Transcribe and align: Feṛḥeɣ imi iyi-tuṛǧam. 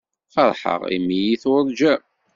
Feṛḥeɣ 0.33 0.81
imi 0.95 1.15
iyi-tuṛǧam. 1.19 2.01